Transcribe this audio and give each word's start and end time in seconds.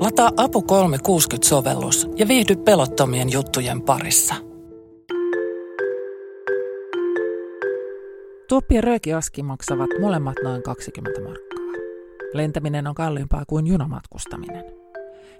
Lataa 0.00 0.30
Apu 0.36 0.60
360-sovellus 0.60 2.08
ja 2.16 2.28
viihdy 2.28 2.56
pelottomien 2.56 3.32
juttujen 3.32 3.82
parissa. 3.82 4.34
Tuoppi 8.48 8.74
ja 8.74 8.80
röökiaski 8.80 9.42
maksavat 9.42 9.90
molemmat 10.00 10.36
noin 10.44 10.62
20 10.62 11.20
markkaa. 11.20 11.82
Lentäminen 12.34 12.86
on 12.86 12.94
kalliimpaa 12.94 13.44
kuin 13.46 13.66
junamatkustaminen. 13.66 14.64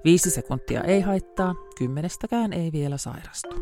Viisi 0.05 0.31
sekuntia 0.31 0.85
ei 0.85 1.01
haittaa, 1.01 1.55
kymmenestäkään 1.79 2.53
ei 2.53 2.73
vielä 2.73 2.97
sairastu. 2.97 3.55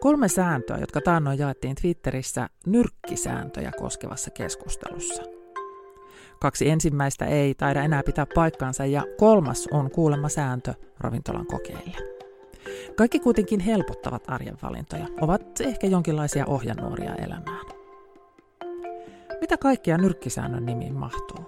Kolme 0.00 0.28
sääntöä, 0.28 0.78
jotka 0.78 1.00
taannoin 1.00 1.38
jaettiin 1.38 1.76
Twitterissä 1.80 2.48
nyrkkisääntöjä 2.66 3.72
koskevassa 3.78 4.30
keskustelussa. 4.30 5.41
Kaksi 6.42 6.68
ensimmäistä 6.68 7.24
ei 7.24 7.54
taida 7.54 7.82
enää 7.82 8.02
pitää 8.02 8.26
paikkaansa 8.34 8.86
ja 8.86 9.04
kolmas 9.18 9.68
on 9.70 9.90
kuulemma 9.90 10.28
sääntö 10.28 10.74
ravintolan 11.00 11.46
kokeille. 11.46 11.96
Kaikki 12.96 13.20
kuitenkin 13.20 13.60
helpottavat 13.60 14.22
arjen 14.26 14.58
valintoja, 14.62 15.06
ovat 15.20 15.60
ehkä 15.60 15.86
jonkinlaisia 15.86 16.46
ohjanuoria 16.46 17.14
elämään. 17.14 17.66
Mitä 19.40 19.56
kaikkia 19.56 19.98
nyrkkisäännön 19.98 20.66
nimiin 20.66 20.94
mahtuu? 20.94 21.44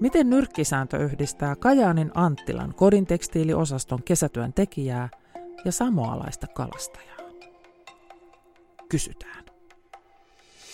Miten 0.00 0.30
nyrkkisääntö 0.30 0.96
yhdistää 0.98 1.56
Kajaanin 1.56 2.10
Anttilan 2.14 2.74
kodin 2.74 3.06
tekstiiliosaston 3.06 4.02
kesätyön 4.02 4.52
tekijää 4.52 5.08
ja 5.64 5.72
samoalaista 5.72 6.46
kalastajaa? 6.46 7.18
Kysytään. 8.88 9.44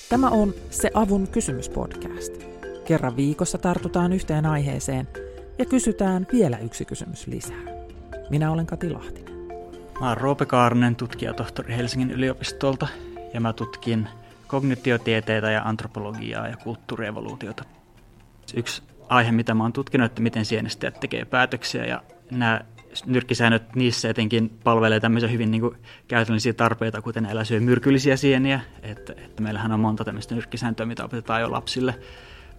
Tämä 0.08 0.30
on 0.30 0.54
Se 0.70 0.90
avun 0.94 1.28
kysymyspodcast. 1.28 2.55
Kerran 2.86 3.16
viikossa 3.16 3.58
tartutaan 3.58 4.12
yhteen 4.12 4.46
aiheeseen 4.46 5.08
ja 5.58 5.64
kysytään 5.64 6.26
vielä 6.32 6.58
yksi 6.58 6.84
kysymys 6.84 7.26
lisää. 7.26 7.56
Minä 8.30 8.50
olen 8.50 8.66
Kati 8.66 8.90
Lahtinen. 8.90 9.34
Mä 10.00 10.08
oon 10.08 10.16
Roope 10.16 10.46
Kaarnen, 10.46 10.96
tutkijatohtori 10.96 11.76
Helsingin 11.76 12.10
yliopistolta 12.10 12.88
ja 13.34 13.40
mä 13.40 13.52
tutkin 13.52 14.08
kognitiotieteitä 14.46 15.50
ja 15.50 15.62
antropologiaa 15.62 16.48
ja 16.48 16.56
kulttuurievoluutiota. 16.56 17.64
Yksi 18.56 18.82
aihe, 19.08 19.32
mitä 19.32 19.54
mä 19.54 19.64
oon 19.64 19.72
tutkinut, 19.72 20.04
että 20.04 20.22
miten 20.22 20.44
sienestäjät 20.44 21.00
tekee 21.00 21.24
päätöksiä 21.24 21.84
ja 21.84 22.02
nämä 22.30 22.60
nyrkkisäännöt 23.06 23.74
niissä 23.74 24.10
etenkin 24.10 24.58
palvelee 24.64 25.00
tämmöisiä 25.00 25.28
hyvin 25.28 25.50
niin 25.50 25.60
kuin, 25.60 25.76
käytännöllisiä 26.08 26.52
tarpeita, 26.52 27.02
kuten 27.02 27.26
älä 27.26 27.44
syö 27.44 27.60
myrkyllisiä 27.60 28.16
sieniä. 28.16 28.60
Että, 28.82 29.12
että 29.12 29.42
meillähän 29.42 29.72
on 29.72 29.80
monta 29.80 30.04
tämmöistä 30.04 30.34
nyrkkisääntöä, 30.34 30.86
mitä 30.86 31.04
opetetaan 31.04 31.40
jo 31.40 31.50
lapsille, 31.50 31.94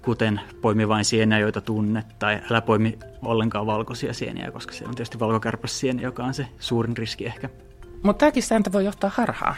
kuten 0.06 0.42
poimi 0.62 0.88
vain 0.88 1.06
sieniä, 1.06 1.40
joita 1.40 1.62
tunnet, 1.62 2.06
tai 2.20 2.40
älä 2.52 2.62
poimi 2.62 3.00
ollenkaan 3.22 3.66
valkoisia 3.66 4.14
sieniä, 4.14 4.52
koska 4.52 4.73
se 4.73 4.86
on 4.86 4.95
tietysti 4.95 5.20
valkokärpäsieni, 5.20 6.02
joka 6.02 6.23
on 6.23 6.34
se 6.34 6.48
suurin 6.59 6.98
riski 6.98 7.26
ehkä. 7.26 7.50
Mutta 8.03 8.20
tämäkin 8.20 8.44
sääntö 8.44 8.72
voi 8.72 8.86
johtaa 8.86 9.12
harhaan. 9.14 9.56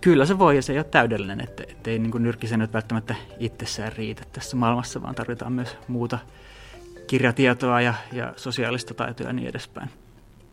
Kyllä 0.00 0.26
se 0.26 0.38
voi, 0.38 0.56
ja 0.56 0.62
se 0.62 0.72
ei 0.72 0.78
ole 0.78 0.84
täydellinen, 0.84 1.40
että, 1.40 1.62
että 1.68 1.90
ei 1.90 1.98
niin 1.98 2.22
nyrkkisäännöt 2.22 2.72
välttämättä 2.72 3.14
itsessään 3.38 3.92
riitä 3.92 4.22
tässä 4.32 4.56
maailmassa, 4.56 5.02
vaan 5.02 5.14
tarvitaan 5.14 5.52
myös 5.52 5.76
muuta 5.88 6.18
kirjatietoa 7.06 7.80
ja, 7.80 7.94
ja 8.12 8.32
sosiaalista 8.36 8.94
taitoa 8.94 9.26
ja 9.26 9.32
niin 9.32 9.48
edespäin. 9.48 9.90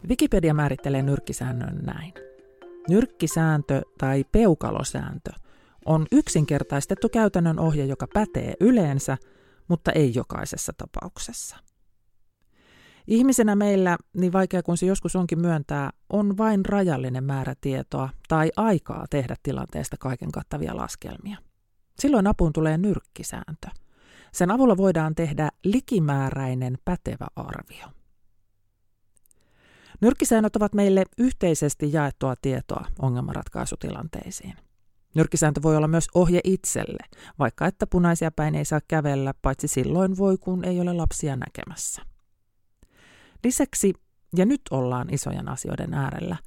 Wikipedia 0.10 0.54
määrittelee 0.54 1.02
nyrkkisäännön 1.02 1.80
näin. 1.86 2.14
Nyrkkisääntö 2.90 3.82
tai 3.98 4.24
peukalosääntö 4.32 5.32
on 5.86 6.06
yksinkertaistettu 6.12 7.10
käytännön 7.10 7.60
ohje, 7.60 7.86
joka 7.86 8.08
pätee 8.14 8.54
yleensä, 8.60 9.18
mutta 9.68 9.92
ei 9.92 10.12
jokaisessa 10.16 10.74
tapauksessa. 10.78 11.58
Ihmisenä 13.08 13.56
meillä, 13.56 13.98
niin 14.14 14.34
vaikea 14.34 14.64
kuin 14.64 14.78
se 14.78 14.86
joskus 14.86 15.16
onkin 15.16 15.42
myöntää, 15.42 15.90
on 16.10 16.38
vain 16.38 16.66
rajallinen 16.66 17.24
määrä 17.24 17.54
tietoa 17.62 18.10
tai 18.28 18.52
aikaa 18.56 19.06
tehdä 19.10 19.36
tilanteesta 19.44 19.98
kaiken 20.00 20.32
kattavia 20.32 20.76
laskelmia. 20.76 21.38
Silloin 22.00 22.28
apuun 22.28 22.54
tulee 22.54 22.78
nyrkkisääntö. 22.78 23.68
Sen 24.32 24.52
avulla 24.52 24.78
voidaan 24.78 25.16
tehdä 25.16 25.50
likimääräinen 25.64 26.78
pätevä 26.86 27.28
arvio. 27.36 27.88
Nyrkkisäännöt 30.02 30.56
ovat 30.56 30.74
meille 30.74 31.04
yhteisesti 31.18 31.94
jaettua 31.94 32.36
tietoa 32.42 32.86
ongelmanratkaisutilanteisiin. 33.00 34.54
Nyrkkisääntö 35.16 35.62
voi 35.64 35.76
olla 35.76 35.88
myös 35.88 36.08
ohje 36.16 36.40
itselle, 36.44 37.04
vaikka 37.40 37.66
että 37.66 37.88
punaisia 37.88 38.32
päin 38.32 38.56
ei 38.56 38.66
saa 38.66 38.80
kävellä, 38.88 39.34
paitsi 39.42 39.68
silloin 39.68 40.18
voi, 40.18 40.38
kun 40.38 40.66
ei 40.66 40.80
ole 40.80 40.94
lapsia 40.94 41.36
näkemässä. 41.36 42.02
Lisäksi, 43.44 43.94
ja 44.36 44.46
nyt 44.46 44.62
ollaan 44.72 45.14
isojen 45.14 45.50
asioiden 45.50 45.94
äärellä, 45.94 46.38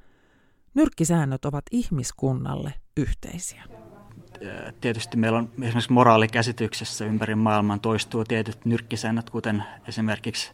nyrkkisäännöt 0.73 1.45
ovat 1.45 1.65
ihmiskunnalle 1.71 2.73
yhteisiä. 2.97 3.63
Tietysti 4.81 5.17
meillä 5.17 5.37
on 5.37 5.49
esimerkiksi 5.61 5.93
moraalikäsityksessä 5.93 7.05
ympäri 7.05 7.35
maailman 7.35 7.79
toistuu 7.79 8.23
tietyt 8.23 8.65
nyrkkisäännöt, 8.65 9.29
kuten 9.29 9.63
esimerkiksi 9.87 10.51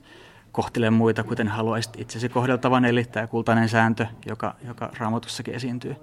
kohtele 0.52 0.90
muita, 0.90 1.24
kuten 1.24 1.48
haluaisit 1.48 2.00
itsesi 2.00 2.30
kohdeltavan, 2.30 2.86
eli 2.86 3.04
tämä 3.04 3.28
kultainen 3.28 3.70
sääntö, 3.70 4.08
joka, 4.26 4.56
joka 4.68 4.92
raamatussakin 4.98 5.56
esiintyy. 5.56 5.96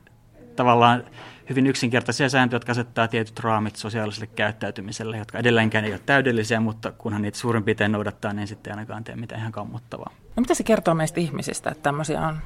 Tavallaan 0.57 1.05
hyvin 1.51 1.67
yksinkertaisia 1.67 2.29
sääntöjä, 2.29 2.57
jotka 2.57 2.73
asettaa 2.73 3.09
tietyt 3.09 3.41
raamit 3.41 3.77
sosiaaliselle 3.77 4.27
käyttäytymiselle, 4.27 5.19
jotka 5.19 5.39
edelleenkään 5.39 5.85
ei 5.85 5.93
ole 5.93 6.01
täydellisiä, 6.07 6.61
mutta 6.61 6.93
kunhan 6.93 7.23
niitä 7.23 7.39
suurin 7.39 7.65
piirtein 7.65 7.93
noudattaa, 7.93 8.33
niin 8.33 8.49
sitten 8.49 8.71
ei 8.71 8.73
ainakaan 8.73 9.05
tee 9.05 9.17
mitään 9.17 9.41
ihan 9.41 9.53
kammottavaa. 9.53 10.11
No 10.37 10.41
mitä 10.41 10.55
se 10.55 10.63
kertoo 10.63 10.95
meistä 10.95 11.21
ihmisistä, 11.21 11.71
että 11.71 11.83
tämmöisiä 11.83 12.21
on? 12.21 12.39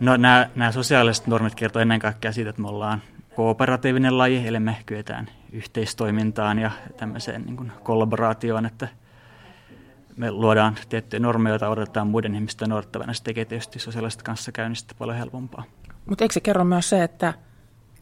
No 0.00 0.16
nämä, 0.16 0.48
nämä 0.54 0.72
sosiaaliset 0.72 1.26
normit 1.26 1.54
kertoo 1.54 1.82
ennen 1.82 2.00
kaikkea 2.00 2.32
siitä, 2.32 2.50
että 2.50 2.62
me 2.62 2.68
ollaan 2.68 3.02
kooperatiivinen 3.34 4.18
laji, 4.18 4.48
eli 4.48 4.60
me 4.60 4.76
kyetään 4.86 5.28
yhteistoimintaan 5.52 6.58
ja 6.58 6.70
tämmöiseen 6.96 7.42
niin 7.42 7.56
kuin 7.56 7.72
kollaboraatioon, 7.82 8.66
että 8.66 8.88
me 10.16 10.30
luodaan 10.30 10.76
tiettyjä 10.88 11.20
normeja, 11.20 11.52
joita 11.52 11.68
odotetaan 11.68 12.06
muiden 12.06 12.34
ihmisten 12.34 12.68
noudattavana. 12.68 13.12
Se 13.12 13.22
tekee 13.22 13.44
tietysti 13.44 13.78
sosiaalisesta 13.78 14.24
kanssakäynnistä 14.24 14.94
paljon 14.98 15.18
helpompaa. 15.18 15.64
Mutta 16.06 16.24
eikö 16.24 16.34
se 16.34 16.40
kerro 16.40 16.64
myös 16.64 16.88
se, 16.88 17.02
että 17.02 17.34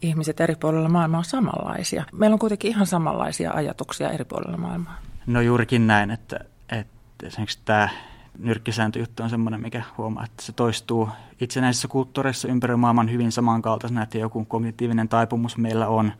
ihmiset 0.01 0.39
eri 0.39 0.55
puolilla 0.55 0.89
maailmaa 0.89 1.17
on 1.17 1.25
samanlaisia? 1.25 2.05
Meillä 2.11 2.33
on 2.33 2.39
kuitenkin 2.39 2.71
ihan 2.71 2.87
samanlaisia 2.87 3.51
ajatuksia 3.51 4.09
eri 4.09 4.25
puolilla 4.25 4.57
maailmaa. 4.57 4.97
No 5.27 5.41
juurikin 5.41 5.87
näin, 5.87 6.11
että, 6.11 6.39
että 6.69 7.27
esimerkiksi 7.27 7.59
tämä 7.65 7.89
nyrkkisääntöjuttu 8.37 9.23
on 9.23 9.29
semmoinen, 9.29 9.61
mikä 9.61 9.83
huomaa, 9.97 10.23
että 10.23 10.43
se 10.43 10.51
toistuu 10.51 11.09
itsenäisissä 11.41 11.87
kulttuureissa 11.87 12.47
ympäri 12.47 12.75
maailman 12.75 13.11
hyvin 13.11 13.31
samankaltaisena, 13.31 14.03
että 14.03 14.17
joku 14.17 14.45
kognitiivinen 14.45 15.09
taipumus 15.09 15.57
meillä 15.57 15.87
on 15.87 16.11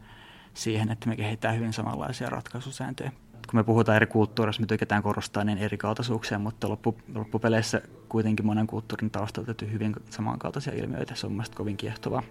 siihen, 0.54 0.92
että 0.92 1.10
me 1.10 1.16
kehitetään 1.16 1.56
hyvin 1.56 1.74
samanlaisia 1.74 2.30
ratkaisusääntöjä. 2.30 3.12
Kun 3.52 3.60
me 3.60 3.64
puhutaan 3.64 3.96
eri 3.96 4.08
kulttuureissa, 4.08 4.62
me 4.62 4.68
tykätään 4.68 5.04
korostaa 5.04 5.44
niin 5.44 5.58
eri 5.58 5.78
kaltaisuuksia, 5.78 6.40
mutta 6.40 6.70
loppu, 6.70 6.98
loppupeleissä 7.16 7.82
kuitenkin 8.10 8.46
monen 8.46 8.68
kulttuurin 8.68 9.12
taustalta 9.12 9.66
hyvin 9.72 9.96
samankaltaisia 10.10 10.74
ilmiöitä. 10.74 11.16
Se 11.16 11.28
on 11.28 11.32
mielestäni 11.34 11.58
kovin 11.58 11.78
kiehtovaa. 11.78 12.24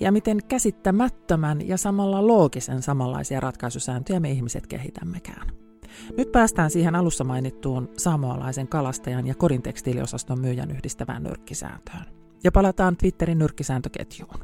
Ja 0.00 0.12
miten 0.12 0.38
käsittämättömän 0.48 1.68
ja 1.68 1.76
samalla 1.76 2.26
loogisen 2.26 2.82
samanlaisia 2.82 3.40
ratkaisusääntöjä 3.40 4.20
me 4.20 4.30
ihmiset 4.30 4.66
kehitämmekään. 4.66 5.46
Nyt 6.16 6.32
päästään 6.32 6.70
siihen 6.70 6.94
alussa 6.94 7.24
mainittuun 7.24 7.88
saamoalaisen 7.96 8.68
kalastajan 8.68 9.26
ja 9.26 9.34
kodin 9.34 9.62
tekstiiliosaston 9.62 10.40
myyjän 10.40 10.70
yhdistävään 10.70 11.22
nyrkkisääntöön. 11.22 12.04
Ja 12.44 12.52
palataan 12.52 12.96
Twitterin 12.96 13.38
nyrkkisääntöketjuun. 13.38 14.40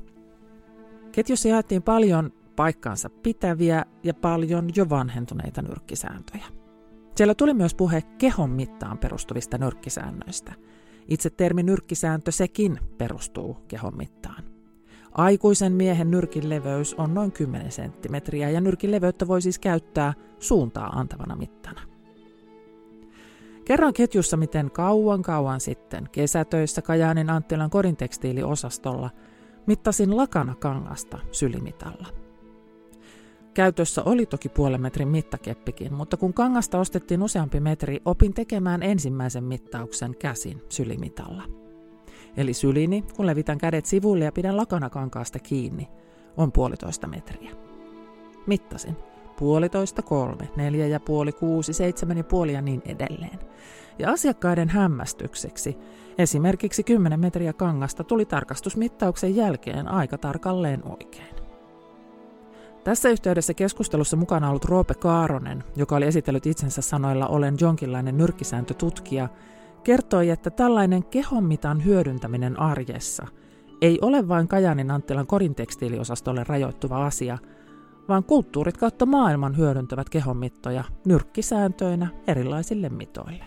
Ketjussa 1.12 1.48
jaettiin 1.48 1.82
paljon 1.82 2.32
paikkaansa 2.60 3.10
pitäviä 3.10 3.84
ja 4.02 4.14
paljon 4.14 4.70
jo 4.76 4.88
vanhentuneita 4.88 5.62
nyrkkisääntöjä. 5.62 6.44
Siellä 7.16 7.34
tuli 7.34 7.54
myös 7.54 7.74
puhe 7.74 8.02
kehon 8.02 8.50
mittaan 8.50 8.98
perustuvista 8.98 9.58
nyrkkisäännöistä. 9.58 10.52
Itse 11.08 11.30
termi 11.30 11.62
nyrkkisääntö 11.62 12.32
sekin 12.32 12.78
perustuu 12.98 13.56
kehon 13.68 13.96
mittaan. 13.96 14.44
Aikuisen 15.12 15.72
miehen 15.72 16.10
nyrkin 16.10 16.48
leveys 16.48 16.94
on 16.94 17.14
noin 17.14 17.32
10 17.32 17.72
senttimetriä 17.72 18.50
ja 18.50 18.60
nyrkin 18.60 18.90
leveyttä 18.90 19.28
voi 19.28 19.42
siis 19.42 19.58
käyttää 19.58 20.14
suuntaa 20.38 20.86
antavana 20.86 21.36
mittana. 21.36 21.80
Kerran 23.64 23.92
ketjussa, 23.92 24.36
miten 24.36 24.70
kauan 24.70 25.22
kauan 25.22 25.60
sitten 25.60 26.08
kesätöissä 26.12 26.82
Kajaanin 26.82 27.30
Anttilan 27.30 27.70
korintekstiiliosastolla 27.70 29.10
mittasin 29.66 30.16
lakana 30.16 30.54
kangasta 30.54 31.18
sylimitalla. 31.32 32.29
Käytössä 33.54 34.02
oli 34.02 34.26
toki 34.26 34.48
puolen 34.48 34.80
metrin 34.80 35.08
mittakeppikin, 35.08 35.94
mutta 35.94 36.16
kun 36.16 36.34
kangasta 36.34 36.78
ostettiin 36.78 37.22
useampi 37.22 37.60
metri, 37.60 38.00
opin 38.04 38.34
tekemään 38.34 38.82
ensimmäisen 38.82 39.44
mittauksen 39.44 40.16
käsin 40.16 40.62
sylimitalla. 40.68 41.42
Eli 42.36 42.52
sylini, 42.52 43.04
kun 43.16 43.26
levitän 43.26 43.58
kädet 43.58 43.86
sivuille 43.86 44.24
ja 44.24 44.32
pidän 44.32 44.56
lakana 44.56 44.90
kankaasta 44.90 45.38
kiinni, 45.38 45.88
on 46.36 46.52
puolitoista 46.52 47.06
metriä. 47.06 47.50
Mittasin 48.46 48.96
puolitoista 49.38 50.02
kolme, 50.02 50.48
neljä 50.56 50.86
ja 50.86 51.00
puoli, 51.00 51.32
kuusi, 51.32 51.72
seitsemän 51.72 52.16
ja 52.16 52.24
puoli 52.24 52.52
ja 52.52 52.62
niin 52.62 52.82
edelleen. 52.84 53.38
Ja 53.98 54.10
asiakkaiden 54.10 54.68
hämmästykseksi 54.68 55.78
esimerkiksi 56.18 56.82
10 56.82 57.20
metriä 57.20 57.52
kangasta 57.52 58.04
tuli 58.04 58.24
tarkastusmittauksen 58.24 59.36
jälkeen 59.36 59.88
aika 59.88 60.18
tarkalleen 60.18 60.82
oikein. 60.88 61.39
Tässä 62.84 63.08
yhteydessä 63.08 63.54
keskustelussa 63.54 64.16
mukana 64.16 64.48
ollut 64.48 64.64
Roope 64.64 64.94
Kaaronen, 64.94 65.64
joka 65.76 65.96
oli 65.96 66.06
esitellyt 66.06 66.46
itsensä 66.46 66.82
sanoilla 66.82 67.26
olen 67.26 67.56
jonkinlainen 67.60 68.16
nyrkkisääntötutkija, 68.18 69.28
kertoi, 69.84 70.30
että 70.30 70.50
tällainen 70.50 71.04
kehonmitan 71.04 71.84
hyödyntäminen 71.84 72.60
arjessa 72.60 73.26
ei 73.80 73.98
ole 74.02 74.28
vain 74.28 74.48
Kajanin 74.48 74.90
Anttilan 74.90 75.26
korintekstiiliosastolle 75.26 76.44
rajoittuva 76.44 77.06
asia, 77.06 77.38
vaan 78.08 78.24
kulttuurit 78.24 78.76
kautta 78.76 79.06
maailman 79.06 79.56
hyödyntävät 79.56 80.08
kehonmittoja 80.08 80.84
nyrkkisääntöinä 81.04 82.08
erilaisille 82.26 82.88
mitoille. 82.88 83.44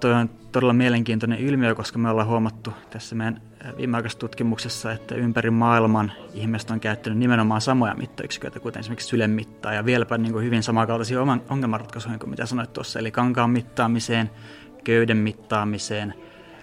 Tuo 0.00 0.10
on 0.10 0.30
todella 0.52 0.72
mielenkiintoinen 0.72 1.38
ilmiö, 1.38 1.74
koska 1.74 1.98
me 1.98 2.10
ollaan 2.10 2.28
huomattu 2.28 2.72
tässä 2.90 3.14
meidän 3.14 3.49
viimeaikaisessa 3.76 4.20
tutkimuksessa, 4.20 4.92
että 4.92 5.14
ympäri 5.14 5.50
maailman 5.50 6.12
ihmiset 6.34 6.70
on 6.70 6.80
käyttänyt 6.80 7.18
nimenomaan 7.18 7.60
samoja 7.60 7.94
mittayksiköitä, 7.94 8.60
kuten 8.60 8.80
esimerkiksi 8.80 9.08
sylemittaa 9.08 9.74
ja 9.74 9.84
vieläpä 9.84 10.18
niin 10.18 10.32
kuin 10.32 10.44
hyvin 10.44 10.62
samankaltaisia 10.62 11.20
ongelmanratkaisuja 11.48 12.18
kuin 12.18 12.30
mitä 12.30 12.46
sanoit 12.46 12.72
tuossa, 12.72 12.98
eli 12.98 13.10
kankaan 13.10 13.50
mittaamiseen, 13.50 14.30
köyden 14.84 15.16
mittaamiseen, 15.16 16.14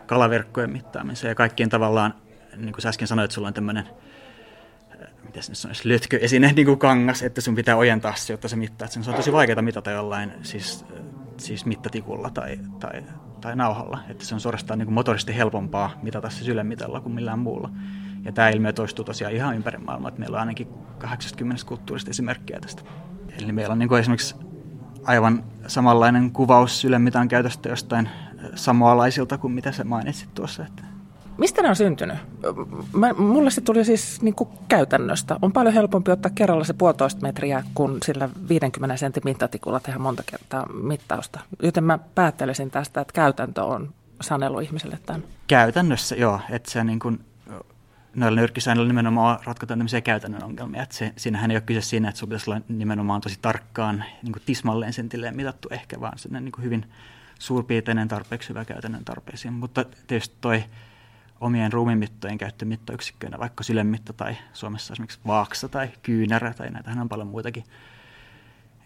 kalaverkkojen 0.05 0.71
mittaamiseen 0.71 1.31
ja 1.31 1.35
kaikkien 1.35 1.69
tavallaan, 1.69 2.13
niin 2.57 2.73
kuin 2.73 2.81
sä 2.81 2.89
äsken 2.89 3.07
sanoit, 3.07 3.31
sulla 3.31 3.47
on 3.47 3.53
tämmöinen 3.53 3.85
miten 5.23 5.43
se 5.43 5.51
nyt 5.51 5.57
sanoisi, 5.57 5.89
lötköesine 5.89 6.51
niin 6.55 6.65
kuin 6.65 6.79
kangas, 6.79 7.23
että 7.23 7.41
sun 7.41 7.55
pitää 7.55 7.75
ojentaa 7.75 8.15
se, 8.15 8.33
jotta 8.33 8.47
se 8.47 8.55
mittaa. 8.55 8.87
Sen 8.87 9.03
se 9.03 9.09
on 9.09 9.15
tosi 9.15 9.31
vaikeaa 9.31 9.61
mitata 9.61 9.91
jollain 9.91 10.33
siis, 10.43 10.85
siis 11.39 11.65
mittatikulla 11.65 12.29
tai, 12.29 12.59
tai, 12.79 13.03
tai 13.41 13.55
nauhalla. 13.55 13.99
Että 14.09 14.25
se 14.25 14.35
on 14.35 14.41
suorastaan 14.41 14.79
niin 14.79 14.93
motorisesti 14.93 15.35
helpompaa 15.35 15.91
mitata 16.01 16.29
se 16.29 16.43
sylemitalla 16.43 17.01
kuin 17.01 17.15
millään 17.15 17.39
muulla. 17.39 17.69
Ja 18.25 18.31
tämä 18.31 18.49
ilmiö 18.49 18.73
toistuu 18.73 19.05
tosiaan 19.05 19.33
ihan 19.33 19.55
ympäri 19.55 19.77
maailmaa, 19.77 20.09
että 20.09 20.19
meillä 20.19 20.35
on 20.35 20.39
ainakin 20.39 20.67
80 20.97 21.65
kulttuurista 21.65 22.09
esimerkkiä 22.09 22.59
tästä. 22.59 22.81
Eli 23.41 23.51
meillä 23.51 23.71
on 23.71 23.79
niin 23.79 23.89
kuin 23.89 23.99
esimerkiksi 23.99 24.35
aivan 25.03 25.43
samanlainen 25.67 26.31
kuvaus 26.31 26.81
sylemitan 26.81 27.27
käytöstä 27.27 27.69
jostain 27.69 28.09
samoalaisilta 28.55 29.37
kuin 29.37 29.53
mitä 29.53 29.71
sä 29.71 29.83
mainitsit 29.83 30.33
tuossa. 30.33 30.65
Että 30.65 30.83
Mistä 31.37 31.61
ne 31.61 31.69
on 31.69 31.75
syntynyt? 31.75 32.17
Mä, 32.93 33.13
mulle 33.13 33.51
se 33.51 33.61
tuli 33.61 33.85
siis 33.85 34.21
niin 34.21 34.35
kuin 34.35 34.49
käytännöstä. 34.67 35.35
On 35.41 35.51
paljon 35.51 35.73
helpompi 35.73 36.11
ottaa 36.11 36.31
kerralla 36.35 36.63
se 36.63 36.73
puolitoista 36.73 37.21
metriä, 37.21 37.63
kun 37.73 37.97
sillä 38.05 38.29
50 38.49 38.97
sentin 38.97 39.23
mittatikulla 39.25 39.79
tehdä 39.79 39.99
monta 39.99 40.23
kertaa 40.25 40.65
mittausta. 40.73 41.39
Joten 41.63 41.83
mä 41.83 41.99
päättelisin 42.15 42.71
tästä, 42.71 43.01
että 43.01 43.13
käytäntö 43.13 43.63
on 43.63 43.93
sanelu 44.21 44.59
ihmiselle 44.59 44.99
tämän. 45.05 45.23
Käytännössä 45.47 46.15
joo, 46.15 46.39
että 46.49 46.71
se 46.71 46.83
niin 46.83 46.99
kuin, 46.99 47.19
noilla 48.15 48.41
nyrkkisäännöillä 48.41 48.89
nimenomaan 48.89 49.39
ratkotaan 49.43 49.79
tämmöisiä 49.79 50.01
käytännön 50.01 50.43
ongelmia. 50.43 50.83
Että 50.83 50.95
se, 50.95 51.13
siinähän 51.15 51.51
ei 51.51 51.57
ole 51.57 51.61
kyse 51.61 51.81
siinä, 51.81 52.09
että 52.09 52.19
sun 52.19 52.29
pitäisi 52.29 52.51
olla 52.51 52.61
nimenomaan 52.69 53.21
tosi 53.21 53.39
tarkkaan 53.41 54.03
niin 54.23 54.33
kuin 54.33 54.43
tismalleen 54.45 54.93
sentilleen 54.93 55.35
mitattu 55.35 55.67
ehkä, 55.71 56.01
vaan 56.01 56.17
se 56.17 56.29
niin 56.39 56.51
kuin 56.51 56.63
hyvin 56.63 56.85
suurpiirteinen 57.39 58.07
tarpeeksi 58.07 58.49
hyvä 58.49 58.65
käytännön 58.65 59.05
tarpeisiin. 59.05 59.53
Mutta 59.53 59.85
tietysti 60.07 60.35
toi 60.41 60.63
omien 61.41 61.73
ruumimittojen 61.73 62.37
käyttö 62.37 62.65
mittayksikköinä, 62.65 63.39
vaikka 63.39 63.63
sylemitta 63.63 64.13
tai 64.13 64.37
Suomessa 64.53 64.93
esimerkiksi 64.93 65.19
vaaksa 65.27 65.69
tai 65.69 65.89
kyynärä 66.03 66.53
tai 66.53 66.69
näitähän 66.69 66.99
on 66.99 67.09
paljon 67.09 67.27
muitakin, 67.27 67.63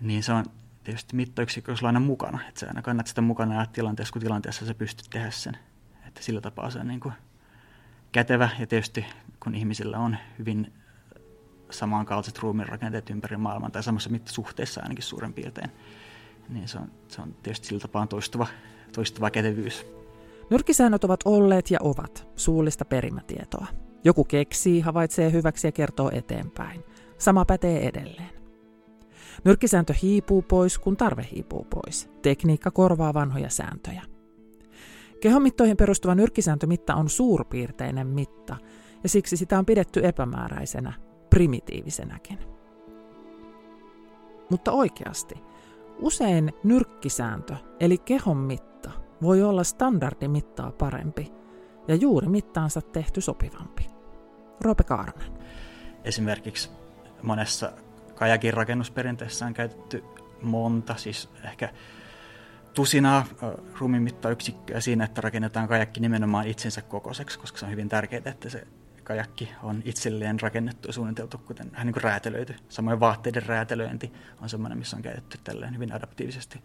niin 0.02 0.24
se 0.24 0.34
on 0.34 0.46
tietysti 0.84 1.16
mittayksikkö 1.16 1.76
aina 1.84 2.00
mukana. 2.00 2.40
Että 2.48 2.60
sä 2.60 2.68
aina 2.68 2.82
kannat 2.82 3.08
sitä 3.08 3.22
mukana 3.22 3.56
ja 3.56 3.66
tilanteessa, 3.66 4.14
kun 4.14 4.22
tilanteessa 4.22 4.66
sä 4.66 4.74
pystyt 4.74 5.08
tehdä 5.10 5.32
sen. 5.32 5.58
Että 6.08 6.24
sillä 6.24 6.42
tapaa 6.42 6.70
se 6.70 6.80
on 6.80 6.88
niin 6.88 7.00
kuin 7.00 7.14
kätevä 8.12 8.50
ja 8.60 8.68
tietysti 8.68 9.06
kun 9.44 9.56
ihmisillä 9.56 9.98
on 9.98 10.18
hyvin 10.40 10.74
samankaltaiset 11.70 12.40
ruumiinrakenteet 12.40 13.10
ympäri 13.10 13.38
maailman 13.38 13.72
tai 13.72 13.84
samassa 13.84 14.10
mittasuhteessa 14.10 14.82
ainakin 14.82 15.04
suurin 15.04 15.34
piirtein, 15.34 15.72
niin 16.50 16.68
se 16.68 16.78
on, 16.78 16.92
se 17.08 17.22
on 17.22 17.36
tietysti 17.44 17.68
sillä 17.68 17.80
tapaa 17.80 18.08
toistuva, 18.08 18.48
toistuva 18.94 19.30
kätevyys. 19.30 19.86
Nyrkkisäännöt 20.52 21.04
ovat 21.04 21.20
olleet 21.26 21.72
ja 21.72 21.80
ovat 21.82 22.28
suullista 22.36 22.86
perimätietoa. 22.86 23.68
Joku 24.04 24.24
keksii, 24.24 24.80
havaitsee 24.82 25.32
hyväksi 25.32 25.68
ja 25.68 25.72
kertoo 25.72 26.12
eteenpäin. 26.14 26.84
Sama 27.18 27.46
pätee 27.46 27.88
edelleen. 27.88 28.30
Nyrkkisääntö 29.44 29.94
hiipuu 30.02 30.42
pois, 30.42 30.80
kun 30.80 30.98
tarve 30.98 31.28
hiipuu 31.36 31.68
pois. 31.70 32.10
Tekniikka 32.22 32.72
korvaa 32.72 33.14
vanhoja 33.14 33.50
sääntöjä. 33.50 34.02
Kehomittoihin 35.22 35.78
perustuva 35.78 36.16
nyrkkisääntömitta 36.16 36.96
on 36.96 37.10
suurpiirteinen 37.10 38.08
mitta, 38.08 38.58
ja 39.04 39.10
siksi 39.10 39.38
sitä 39.38 39.60
on 39.60 39.66
pidetty 39.66 40.02
epämääräisenä, 40.04 40.94
primitiivisenäkin. 41.30 42.40
Mutta 44.50 44.72
oikeasti, 44.72 45.36
usein 46.00 46.54
nyrkkisääntö, 46.64 47.56
eli 47.80 47.98
kehon 47.98 48.38
mitta, 48.38 48.71
voi 49.22 49.44
olla 49.44 49.64
standardimittaa 49.64 50.72
parempi 50.72 51.32
ja 51.88 51.96
juuri 51.96 52.28
mittaansa 52.28 52.82
tehty 52.82 53.22
sopivampi. 53.22 53.88
Roope 54.62 54.84
Kaarnen. 54.84 55.32
Esimerkiksi 56.04 56.70
monessa 57.22 57.72
kajakin 58.16 58.54
rakennusperinteessä 58.54 59.46
on 59.46 59.54
käytetty 59.54 60.04
monta, 60.42 60.96
siis 60.96 61.30
ehkä 61.44 61.70
tusinaa 62.74 63.26
ruumimittayksikköä 63.80 64.82
siinä, 64.82 65.04
että 65.06 65.22
rakennetaan 65.22 65.68
kajakki 65.68 66.00
nimenomaan 66.00 66.48
itsensä 66.48 66.82
kokoiseksi, 66.82 67.40
koska 67.40 67.58
se 67.58 67.66
on 67.66 67.72
hyvin 67.72 67.90
tärkeää, 67.90 68.22
että 68.26 68.50
se 68.50 68.68
kajakki 69.04 69.52
on 69.64 69.82
itselleen 69.86 70.40
rakennettu 70.40 70.88
ja 70.88 70.94
suunniteltu, 70.94 71.38
kuten 71.38 71.72
vähän 71.72 71.88
niin 71.88 71.94
kuin 71.94 72.04
räätälöity. 72.04 72.56
Samoin 72.70 73.00
vaatteiden 73.00 73.46
räätälöinti 73.46 74.14
on 74.42 74.50
sellainen, 74.50 74.78
missä 74.78 74.96
on 74.96 75.02
käytetty 75.02 75.38
tälleen 75.44 75.76
hyvin 75.76 75.94
adaptiivisesti 75.94 76.64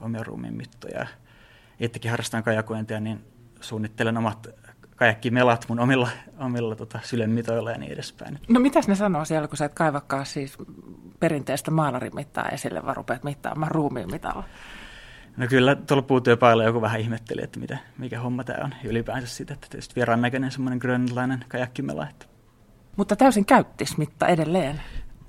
omia 0.00 0.22
ruumiin 0.22 0.54
mittoja 0.54 1.06
itsekin 1.80 2.10
harrastan 2.10 2.42
kajakointia, 2.42 3.00
niin 3.00 3.24
suunnittelen 3.60 4.16
omat 4.16 4.48
kajakkimelat 4.96 5.64
mun 5.68 5.80
omilla, 5.80 6.08
omilla 6.38 6.76
tota, 6.76 6.98
sylemitoilla 7.02 7.70
ja 7.70 7.78
niin 7.78 7.92
edespäin. 7.92 8.38
No 8.48 8.60
mitäs 8.60 8.88
ne 8.88 8.94
sanoo 8.94 9.24
siellä, 9.24 9.48
kun 9.48 9.56
sä 9.56 9.64
et 9.64 9.74
kaivakaan 9.74 10.26
siis 10.26 10.58
perinteistä 11.20 11.70
maalarimittaa 11.70 12.48
esille, 12.48 12.84
vaan 12.84 12.96
rupeat 12.96 13.24
mittaamaan 13.24 13.70
ruumiin 13.70 14.10
mitalla? 14.10 14.44
No 15.36 15.46
kyllä 15.46 15.74
tuolla 15.74 16.02
puutyöpailla 16.02 16.64
joku 16.64 16.80
vähän 16.80 17.00
ihmetteli, 17.00 17.42
että 17.42 17.60
mitä, 17.60 17.78
mikä 17.98 18.20
homma 18.20 18.44
tämä 18.44 18.64
on. 18.64 18.74
Ja 18.82 18.90
ylipäänsä 18.90 19.26
sitä, 19.26 19.54
että 19.54 19.66
tietysti 19.70 19.94
vieraan 19.94 20.20
näköinen 20.20 20.50
semmoinen 20.50 20.78
grönlainen 20.78 21.44
kajakkimela. 21.48 22.08
Että... 22.08 22.26
Mutta 22.96 23.16
täysin 23.16 23.44
käyttismitta 23.44 24.26
edelleen. 24.26 24.80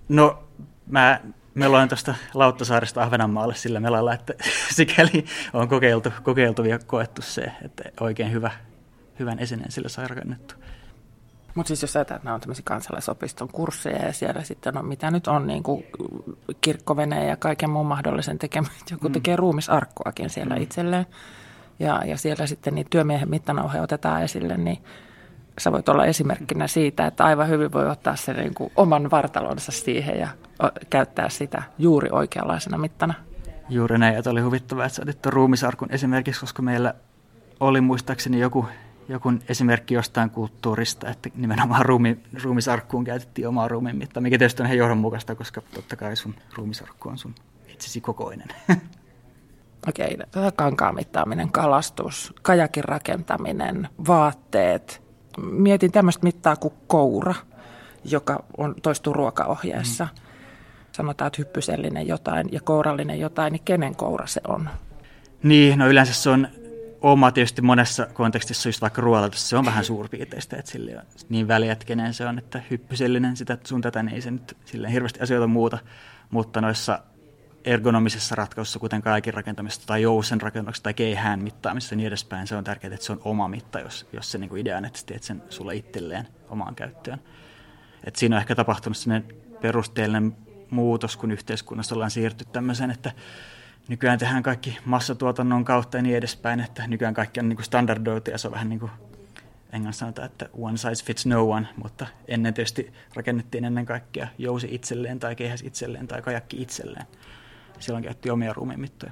No 0.10 0.44
mä 0.88 1.20
me 1.54 1.68
olen 1.68 1.90
tuosta 1.90 2.16
Lauttasaaresta 2.34 3.04
Ahvenanmaalle 3.04 3.56
sillä 3.56 3.80
melalla, 3.80 4.14
että 4.14 4.34
sikäli 4.76 5.26
on 5.54 5.68
kokeiltu, 5.68 6.14
kokeiltu 6.24 6.64
ja 6.64 6.80
koettu 6.80 7.22
se, 7.22 7.52
että 7.62 7.84
oikein 8.00 8.32
hyvä, 8.32 8.52
hyvän 9.20 9.40
esineen 9.40 9.72
sillä 9.72 9.90
saa 9.90 10.08
rakennettu. 10.08 10.56
Mutta 11.56 11.68
siis 11.68 11.82
jos 11.82 11.96
ajatellaan, 11.96 12.18
että 12.18 12.26
nämä 12.26 12.36
on 12.36 12.42
tämmöisiä 12.42 12.64
kansalaisopiston 12.66 13.48
kursseja 13.48 14.06
ja 14.06 14.14
siellä 14.14 14.44
sitten 14.44 14.78
on, 14.78 14.86
mitä 14.86 15.12
nyt 15.12 15.28
on, 15.28 15.48
niin 15.48 15.64
kuin 15.64 15.86
kirkkoveneen 16.62 17.28
ja 17.28 17.38
kaiken 17.38 17.70
muun 17.70 17.86
mahdollisen 17.86 18.40
tekemään. 18.40 18.74
Joku 18.92 19.08
mm. 19.08 19.14
tekee 19.14 19.36
ruumisarkkuakin 19.36 20.30
siellä 20.30 20.56
mm. 20.56 20.62
itselleen 20.62 21.06
ja, 21.80 22.02
ja 22.06 22.18
siellä 22.18 22.48
sitten 22.48 22.76
niin 22.76 22.88
työmiehen 22.90 23.30
mittanauhe 23.30 23.82
otetaan 23.82 24.24
esille, 24.24 24.58
niin 24.58 24.84
sä 25.60 25.72
voit 25.72 25.90
olla 25.90 26.06
esimerkkinä 26.06 26.68
siitä, 26.68 27.08
että 27.08 27.24
aivan 27.24 27.50
hyvin 27.50 27.72
voi 27.72 27.90
ottaa 27.90 28.16
sen 28.16 28.36
niin 28.36 28.54
kuin 28.54 28.72
oman 28.76 29.12
vartalonsa 29.12 29.72
siihen 29.72 30.20
ja 30.20 30.28
käyttää 30.90 31.30
sitä 31.30 31.64
juuri 31.78 32.10
oikeanlaisena 32.12 32.78
mittana. 32.78 33.14
Juuri 33.70 33.98
näin, 33.98 34.16
että 34.16 34.30
oli 34.30 34.42
huvittavaa, 34.42 34.86
että 34.86 34.96
sä 34.96 35.02
otit 35.02 35.26
ruumisarkun 35.26 35.92
esimerkiksi, 35.92 36.42
koska 36.42 36.62
meillä 36.62 36.94
oli 37.60 37.82
muistaakseni 37.82 38.40
joku, 38.40 38.66
joku 39.10 39.34
esimerkki 39.50 39.94
jostain 39.94 40.30
kulttuurista, 40.30 41.10
että 41.10 41.30
nimenomaan 41.36 41.86
ruumi, 41.86 42.18
ruumisarkkuun 42.44 43.04
käytettiin 43.04 43.48
omaa 43.48 43.68
ruumiin 43.68 43.98
mittaa, 43.98 44.22
mikä 44.22 44.38
tietysti 44.38 44.62
on 44.62 44.66
ihan 44.66 44.78
johdonmukaista, 44.78 45.36
koska 45.36 45.62
totta 45.74 45.96
kai 45.96 46.16
sun 46.16 46.36
ruumisarkku 46.56 47.10
on 47.10 47.18
sun 47.18 47.36
itsesi 47.68 48.02
kokoinen. 48.02 48.48
Okei, 49.90 50.18
okay, 50.36 50.52
kankaan 50.56 50.96
mittaaminen, 50.96 51.52
kalastus, 51.52 52.34
kajakin 52.42 52.84
rakentaminen, 52.84 53.90
vaatteet. 54.08 55.11
Mietin 55.38 55.92
tämmöistä 55.92 56.24
mittaa 56.24 56.56
kuin 56.56 56.74
koura, 56.88 57.36
joka 58.04 58.44
on, 58.58 58.76
toistuu 58.82 59.14
ruokaohjeessa. 59.14 60.04
Mm 60.04 60.32
sanotaan, 60.92 61.28
että 61.28 61.38
hyppysellinen 61.38 62.08
jotain 62.08 62.50
ja 62.52 62.62
kourallinen 62.62 63.20
jotain, 63.20 63.52
niin 63.52 63.62
kenen 63.66 63.96
koura 63.96 64.28
se 64.28 64.42
on? 64.48 64.70
Niin, 65.44 65.80
no 65.80 65.90
yleensä 65.90 66.14
se 66.14 66.30
on 66.30 66.48
oma 67.02 67.32
tietysti 67.32 67.62
monessa 67.62 68.08
kontekstissa, 68.14 68.70
just 68.70 68.82
vaikka 68.82 69.02
ruoalaitos, 69.02 69.50
se 69.50 69.58
on 69.58 69.66
vähän 69.66 69.86
suurpiirteistä, 69.86 70.58
että 70.58 70.72
sille 70.72 70.98
on 70.98 71.04
niin 71.30 71.48
väliä, 71.48 71.72
että 71.72 71.86
kenen 71.86 72.14
se 72.14 72.26
on, 72.26 72.38
että 72.38 72.62
hyppysellinen 72.70 73.38
sitä 73.38 73.58
sun 73.64 73.82
tätä, 73.82 74.04
niin 74.04 74.16
ei 74.16 74.22
se 74.22 74.32
nyt 74.32 74.58
silleen 74.66 74.94
hirveästi 74.94 75.20
asioita 75.20 75.48
muuta, 75.48 75.78
mutta 76.30 76.62
noissa 76.62 77.00
ergonomisessa 77.66 78.36
ratkaisussa, 78.36 78.80
kuten 78.80 79.02
kaikin 79.02 79.34
rakentamisessa 79.34 79.88
tai 79.88 80.02
jousen 80.02 80.42
rakennuksessa 80.42 80.84
tai 80.84 80.94
keihään 80.94 81.44
mittaamisessa 81.44 81.94
ja 81.94 81.98
niin 81.98 82.08
edespäin, 82.08 82.48
se 82.48 82.56
on 82.56 82.64
tärkeää, 82.64 82.94
että 82.94 83.06
se 83.06 83.12
on 83.12 83.22
oma 83.24 83.48
mitta, 83.48 83.80
jos, 83.80 84.08
jos 84.14 84.32
se 84.32 84.38
niin 84.38 84.58
idea 84.58 84.78
on, 84.78 84.86
että 84.86 85.00
teet 85.06 85.24
sen 85.24 85.44
sulle 85.50 85.76
itselleen 85.76 86.28
omaan 86.50 86.76
käyttöön. 86.76 87.20
Et 88.04 88.16
siinä 88.16 88.36
on 88.36 88.40
ehkä 88.42 88.56
tapahtunut 88.56 88.98
sellainen 88.98 89.36
perusteellinen 89.62 90.36
muutos, 90.70 91.18
kun 91.18 91.32
yhteiskunnassa 91.32 91.96
ollaan 91.96 92.12
siirtynyt 92.12 92.52
tämmöiseen, 92.52 92.92
että 92.92 93.12
nykyään 93.88 94.20
tehdään 94.20 94.44
kaikki 94.44 94.78
massatuotannon 94.86 95.66
kautta 95.66 95.98
ja 95.98 96.04
niin 96.04 96.18
edespäin, 96.18 96.60
että 96.60 96.88
nykyään 96.88 97.14
kaikki 97.14 97.40
on 97.40 97.50
niin 97.50 97.64
standardoitu 97.64 98.32
ja 98.32 98.38
se 98.38 98.48
on 98.48 98.54
vähän 98.54 98.70
niin 98.70 98.80
kuin 98.80 98.92
englanniksi 99.72 100.00
sanotaan, 100.00 100.26
että 100.26 100.50
one 100.54 100.78
size 100.78 101.06
fits 101.06 101.26
no 101.26 101.50
one, 101.50 101.68
mutta 101.84 102.08
ennen 102.28 102.54
tietysti 102.54 102.94
rakennettiin 103.14 103.66
ennen 103.66 103.86
kaikkea 103.86 104.28
jousi 104.38 104.68
itselleen 104.72 105.20
tai 105.20 105.36
kehäs 105.36 105.62
itselleen 105.62 106.08
tai 106.08 106.22
kajakki 106.22 106.62
itselleen. 106.62 107.06
Silloin 107.82 108.04
käytti 108.04 108.30
omia 108.30 108.54
ruumiinmittoja. 108.54 109.12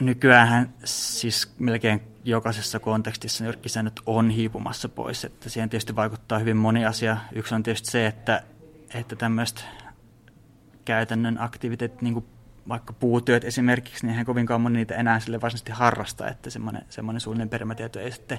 Nykyään 0.00 0.74
siis 0.84 1.54
melkein 1.58 2.00
jokaisessa 2.24 2.78
kontekstissa 2.78 3.44
nyrkkisäännöt 3.44 4.00
on 4.06 4.30
hiipumassa 4.30 4.88
pois, 4.88 5.24
että 5.24 5.50
siihen 5.50 5.70
tietysti 5.70 5.96
vaikuttaa 5.96 6.38
hyvin 6.38 6.56
moni 6.56 6.86
asia. 6.86 7.16
Yksi 7.32 7.54
on 7.54 7.62
tietysti 7.62 7.90
se, 7.90 8.06
että, 8.06 8.42
että 8.94 9.16
tämmöiset 9.16 9.64
käytännön 10.84 11.40
aktiviteetit, 11.40 12.02
niin 12.02 12.14
kuin 12.14 12.24
vaikka 12.68 12.92
puutyöt 12.92 13.44
esimerkiksi, 13.44 14.06
niin 14.06 14.10
eihän 14.10 14.26
kovinkaan 14.26 14.60
moni 14.60 14.76
niitä 14.76 14.94
enää 14.94 15.20
sille 15.20 15.40
varsinaisesti 15.40 15.72
harrasta, 15.72 16.28
että 16.28 16.50
semmoinen, 16.50 16.82
semmoinen 16.88 17.20
suullinen 17.20 17.48
perimätieto 17.48 18.00
ei 18.00 18.12
sitten 18.12 18.38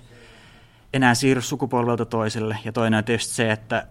enää 0.93 1.15
siirry 1.15 1.41
sukupolvelta 1.41 2.05
toiselle. 2.05 2.57
Ja 2.65 2.71
toinen 2.71 2.97
on 2.97 3.03
tietysti 3.03 3.33
se, 3.33 3.51
että, 3.51 3.87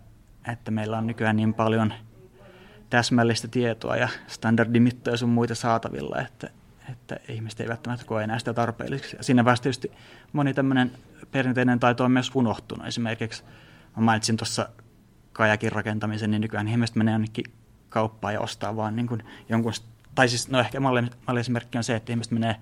että 0.52 0.71
meillä 0.71 0.99
on 0.99 1.07
nykyään 1.07 1.37
niin 1.37 1.54
paljon 1.54 1.95
täsmällistä 2.90 3.49
tietoa 3.49 3.97
ja 3.97 4.09
standardimittoja 4.26 5.16
sun 5.16 5.28
muita 5.28 5.54
saatavilla, 5.54 6.21
että, 6.21 6.50
että 6.92 7.16
ihmiset 7.28 7.61
eivät 7.61 7.71
välttämättä 7.71 8.07
koe 8.07 8.25
enää 8.25 8.38
sitä 8.38 8.54
tarpeelliseksi. 8.54 9.16
Ja 9.16 9.25
siinä 9.25 9.45
vaiheessa 9.45 9.62
tietysti 9.62 9.92
moni 10.33 10.54
tämmöinen 10.54 10.92
perinteinen 11.33 11.80
taito 11.80 12.04
on 12.04 12.11
myös 12.11 12.30
unohtunut. 12.35 12.87
Esimerkiksi 12.87 13.42
mä 13.97 14.02
mainitsin 14.02 14.37
tuossa 14.37 14.68
kajakin 15.33 15.73
rakentamisen, 15.73 16.30
niin 16.30 16.40
nykyään 16.40 16.68
ihmiset 16.68 16.97
menee 16.97 17.14
ainakin 17.14 17.45
kauppaan 17.88 18.35
ja 18.35 18.40
ostaa 18.40 18.76
vaan 18.76 18.97
niin 18.97 19.07
kuin 19.07 19.23
jonkun, 19.49 19.73
tai 20.14 20.28
siis 20.28 20.49
no 20.49 20.61
ehkä 20.61 20.80
malli, 20.80 21.02
malliesimerkki 21.26 21.78
on 21.78 21.85
se, 21.85 21.97
että 21.97 22.12
ihmiset 22.12 22.33
menee 22.33 22.57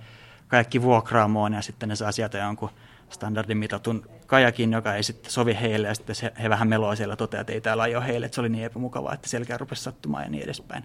kaikki 0.48 0.82
vuokraamoon 0.82 1.52
ja 1.52 1.62
sitten 1.62 1.88
ne 1.88 1.96
saa 1.96 2.12
sieltä 2.12 2.38
jonkun 2.38 2.70
standardimitatun 3.10 4.06
kajakin, 4.26 4.72
joka 4.72 4.94
ei 4.94 5.02
sitten 5.02 5.32
sovi 5.32 5.56
heille, 5.60 5.88
ja 5.88 5.94
sitten 5.94 6.16
se, 6.16 6.32
he 6.42 6.50
vähän 6.50 6.68
meloa 6.68 6.96
siellä 6.96 7.16
toteaa, 7.16 7.40
että 7.40 7.52
ei 7.52 7.60
täällä 7.60 7.82
ole 7.82 8.06
heille, 8.06 8.26
että 8.26 8.34
se 8.34 8.40
oli 8.40 8.48
niin 8.48 8.64
epämukavaa, 8.64 9.14
että 9.14 9.28
selkeä 9.28 9.58
rupesi 9.58 9.82
sattumaan 9.82 10.24
ja 10.24 10.30
niin 10.30 10.44
edespäin. 10.44 10.84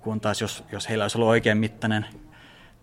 Kun 0.00 0.20
taas 0.20 0.40
jos, 0.40 0.64
jos 0.72 0.88
heillä 0.88 1.04
olisi 1.04 1.18
ollut 1.18 1.28
oikein 1.28 1.58
mittainen 1.58 2.06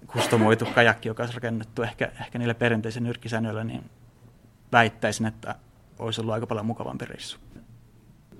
kustomoitu 0.07 0.65
kajakki, 0.65 1.07
joka 1.07 1.23
olisi 1.23 1.35
rakennettu 1.35 1.83
ehkä, 1.83 2.11
ehkä 2.21 2.39
niille 2.39 2.53
perinteisen 2.53 3.03
nyrkkisäännöillä, 3.03 3.63
niin 3.63 3.89
väittäisin, 4.71 5.25
että 5.25 5.55
olisi 5.99 6.21
ollut 6.21 6.33
aika 6.33 6.47
paljon 6.47 6.65
mukavampi 6.65 7.05
reissu. 7.05 7.37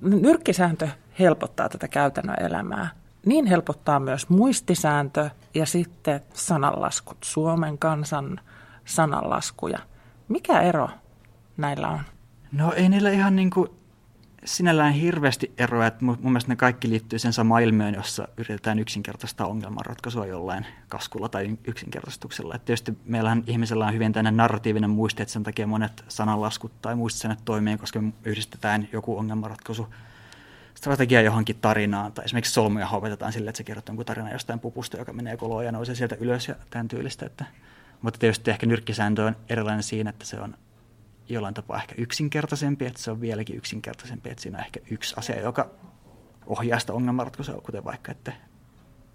Nyrkkisääntö 0.02 0.88
helpottaa 1.18 1.68
tätä 1.68 1.88
käytännön 1.88 2.36
elämää. 2.40 2.88
Niin 3.26 3.46
helpottaa 3.46 4.00
myös 4.00 4.28
muistisääntö 4.28 5.30
ja 5.54 5.66
sitten 5.66 6.20
sananlaskut, 6.34 7.18
Suomen 7.24 7.78
kansan 7.78 8.40
sananlaskuja. 8.84 9.78
Mikä 10.30 10.60
ero 10.60 10.88
näillä 11.56 11.88
on? 11.88 12.00
No 12.52 12.72
ei 12.72 12.88
niillä 12.88 13.10
ihan 13.10 13.36
niin 13.36 13.50
kuin 13.50 13.68
sinällään 14.44 14.92
hirveästi 14.92 15.52
eroa, 15.58 15.86
että 15.86 16.04
mun 16.04 16.18
mielestä 16.22 16.52
ne 16.52 16.56
kaikki 16.56 16.90
liittyy 16.90 17.18
sen 17.18 17.32
samaan 17.32 17.62
ilmiöön, 17.62 17.94
jossa 17.94 18.28
yritetään 18.36 18.78
yksinkertaistaa 18.78 19.46
ongelmanratkaisua 19.46 20.26
jollain 20.26 20.66
kaskulla 20.88 21.28
tai 21.28 21.58
yksinkertaistuksella. 21.66 22.54
Et 22.54 22.64
tietysti 22.64 22.98
meillähän 23.04 23.44
ihmisellä 23.46 23.86
on 23.86 23.94
hyvin 23.94 24.12
tänne 24.12 24.30
narratiivinen 24.30 24.90
muisti, 24.90 25.22
että 25.22 25.32
sen 25.32 25.42
takia 25.42 25.66
monet 25.66 26.04
sananlaskut 26.08 26.72
tai 26.82 26.96
muistisäännöt 26.96 27.44
toimii, 27.44 27.78
koska 27.78 28.00
me 28.00 28.12
yhdistetään 28.24 28.88
joku 28.92 29.18
ongelmanratkaisu 29.18 29.88
strategia 30.74 31.22
johonkin 31.22 31.56
tarinaan, 31.60 32.12
tai 32.12 32.24
esimerkiksi 32.24 32.52
solmuja 32.52 32.86
hauvetetaan 32.86 33.32
sille, 33.32 33.50
että 33.50 33.56
se 33.56 33.64
kertoo 33.64 33.92
jonkun 33.92 34.06
tarina 34.06 34.32
jostain 34.32 34.60
pupusta, 34.60 34.96
joka 34.96 35.12
menee 35.12 35.36
koloon 35.36 35.64
ja 35.64 35.72
nousee 35.72 35.94
sieltä 35.94 36.16
ylös 36.20 36.48
ja 36.48 36.54
tämän 36.70 36.88
tyylistä. 36.88 37.26
Että, 37.26 37.44
mutta 38.02 38.18
tietysti 38.18 38.50
ehkä 38.50 38.66
nyrkkisääntö 38.66 39.24
on 39.24 39.36
erilainen 39.48 39.82
siinä, 39.82 40.10
että 40.10 40.26
se 40.26 40.40
on 40.40 40.56
jollain 41.28 41.54
tapaa 41.54 41.76
ehkä 41.76 41.94
yksinkertaisempi, 41.98 42.86
että 42.86 43.02
se 43.02 43.10
on 43.10 43.20
vieläkin 43.20 43.56
yksinkertaisempi, 43.56 44.30
että 44.30 44.42
siinä 44.42 44.58
on 44.58 44.64
ehkä 44.64 44.80
yksi 44.90 45.14
asia, 45.18 45.40
joka 45.40 45.70
ohjaa 46.46 46.78
sitä 46.78 46.92
ongelmanratkaisua, 46.92 47.60
kuten 47.60 47.84
vaikka, 47.84 48.12
että 48.12 48.32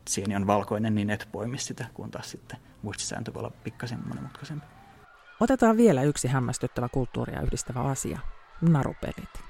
sieni 0.10 0.36
on 0.36 0.48
valkoinen, 0.48 0.96
niin 0.96 1.10
et 1.10 1.28
poimi 1.32 1.58
sitä, 1.58 1.86
kun 1.94 2.12
taas 2.12 2.32
sitten 2.32 2.60
muistisääntö 2.82 3.34
voi 3.34 3.40
olla 3.40 3.52
pikkasen 3.64 4.00
monimutkaisempi. 4.08 4.66
Otetaan 5.40 5.78
vielä 5.78 6.04
yksi 6.04 6.28
hämmästyttävä 6.28 6.90
kulttuuria 6.90 7.42
yhdistävä 7.42 7.82
asia, 7.82 8.20
narupelit. 8.62 9.44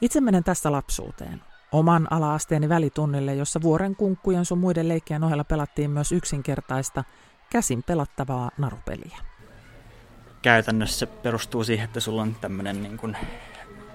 Itse 0.00 0.20
menen 0.20 0.44
tässä 0.44 0.72
lapsuuteen. 0.72 1.42
Oman 1.72 2.12
ala-asteeni 2.12 2.68
välitunnille, 2.68 3.34
jossa 3.34 3.62
vuoren 3.62 3.96
kunkkujen 3.96 4.44
sun 4.44 4.58
muiden 4.58 4.88
leikkien 4.88 5.24
ohella 5.24 5.44
pelattiin 5.44 5.90
myös 5.90 6.12
yksinkertaista, 6.12 7.04
käsin 7.52 7.82
pelattavaa 7.82 8.50
narupeliä 8.58 9.18
käytännössä 10.42 11.06
perustuu 11.06 11.64
siihen, 11.64 11.84
että 11.84 12.00
sulla 12.00 12.22
on 12.22 12.36
tämmöinen 12.40 12.82
niin 12.82 12.96
kuin 12.96 13.16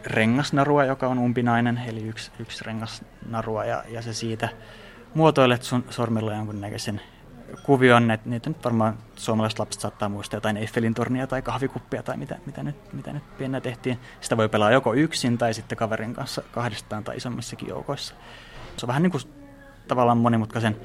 rengasnarua, 0.05 0.85
joka 0.85 1.07
on 1.07 1.19
umpinainen, 1.19 1.81
eli 1.87 2.03
yksi, 2.03 2.31
yksi 2.39 2.63
rengasnarua, 2.63 3.65
ja, 3.65 3.83
ja 3.89 4.01
se 4.01 4.13
siitä 4.13 4.49
muotoilet 5.13 5.63
sun 5.63 5.85
sormilla 5.89 6.33
jonkunnäköisen 6.33 7.01
kuvion, 7.63 8.11
että 8.11 8.29
niitä 8.29 8.49
nyt 8.49 8.63
varmaan 8.63 8.97
suomalaiset 9.15 9.59
lapset 9.59 9.81
saattaa 9.81 10.09
muistaa 10.09 10.37
jotain 10.37 10.57
Eiffelin 10.57 10.93
tornia 10.93 11.27
tai 11.27 11.41
kahvikuppia 11.41 12.03
tai 12.03 12.17
mitä, 12.17 12.37
mitä, 12.45 12.63
nyt, 12.63 12.93
mitä 12.93 13.13
nyt 13.13 13.37
pienä 13.37 13.61
tehtiin. 13.61 13.99
Sitä 14.21 14.37
voi 14.37 14.49
pelaa 14.49 14.71
joko 14.71 14.93
yksin 14.93 15.37
tai 15.37 15.53
sitten 15.53 15.77
kaverin 15.77 16.13
kanssa 16.13 16.41
kahdestaan 16.51 17.03
tai 17.03 17.17
isommissakin 17.17 17.69
joukoissa. 17.69 18.15
Se 18.77 18.85
on 18.85 18.87
vähän 18.87 19.03
niin 19.03 19.11
kuin 19.11 19.23
tavallaan 19.87 20.17
monimutkaisen 20.17 20.77